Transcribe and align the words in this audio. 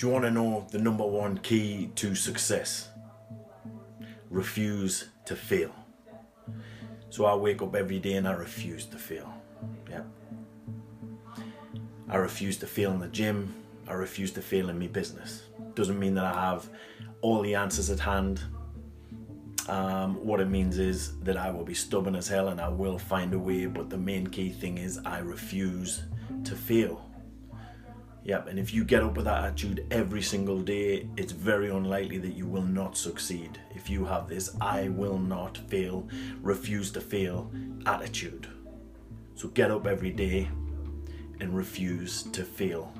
Do 0.00 0.06
you 0.06 0.12
want 0.14 0.24
to 0.24 0.30
know 0.30 0.66
the 0.70 0.78
number 0.78 1.04
one 1.04 1.36
key 1.36 1.90
to 1.96 2.14
success? 2.14 2.88
Refuse 4.30 5.08
to 5.26 5.36
fail. 5.36 5.74
So 7.10 7.26
I 7.26 7.34
wake 7.34 7.60
up 7.60 7.76
every 7.76 7.98
day 7.98 8.14
and 8.14 8.26
I 8.26 8.32
refuse 8.32 8.86
to 8.86 8.96
fail. 8.96 9.30
Yeah. 9.90 10.04
I 12.08 12.16
refuse 12.16 12.56
to 12.60 12.66
fail 12.66 12.92
in 12.92 13.00
the 13.00 13.08
gym. 13.08 13.54
I 13.86 13.92
refuse 13.92 14.32
to 14.32 14.40
fail 14.40 14.70
in 14.70 14.78
my 14.78 14.86
business. 14.86 15.42
Doesn't 15.74 15.98
mean 15.98 16.14
that 16.14 16.24
I 16.24 16.32
have 16.32 16.70
all 17.20 17.42
the 17.42 17.54
answers 17.54 17.90
at 17.90 18.00
hand. 18.00 18.40
Um, 19.68 20.14
what 20.24 20.40
it 20.40 20.48
means 20.48 20.78
is 20.78 21.18
that 21.20 21.36
I 21.36 21.50
will 21.50 21.64
be 21.64 21.74
stubborn 21.74 22.16
as 22.16 22.26
hell 22.26 22.48
and 22.48 22.58
I 22.58 22.70
will 22.70 22.98
find 22.98 23.34
a 23.34 23.38
way, 23.38 23.66
but 23.66 23.90
the 23.90 23.98
main 23.98 24.28
key 24.28 24.48
thing 24.48 24.78
is 24.78 24.98
I 25.04 25.18
refuse 25.18 26.04
to 26.44 26.56
fail. 26.56 27.09
Yep, 28.30 28.46
and 28.46 28.60
if 28.60 28.72
you 28.72 28.84
get 28.84 29.02
up 29.02 29.16
with 29.16 29.24
that 29.24 29.42
attitude 29.42 29.84
every 29.90 30.22
single 30.22 30.60
day, 30.60 31.08
it's 31.16 31.32
very 31.32 31.68
unlikely 31.68 32.18
that 32.18 32.34
you 32.34 32.46
will 32.46 32.62
not 32.62 32.96
succeed. 32.96 33.58
If 33.74 33.90
you 33.90 34.04
have 34.04 34.28
this 34.28 34.54
I 34.60 34.88
will 34.90 35.18
not 35.18 35.58
fail, 35.66 36.06
refuse 36.40 36.92
to 36.92 37.00
fail 37.00 37.50
attitude. 37.86 38.46
So 39.34 39.48
get 39.48 39.72
up 39.72 39.84
every 39.84 40.12
day 40.12 40.48
and 41.40 41.56
refuse 41.56 42.22
to 42.22 42.44
fail. 42.44 42.92